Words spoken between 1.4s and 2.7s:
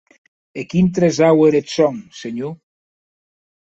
ère eth sòn, senhor?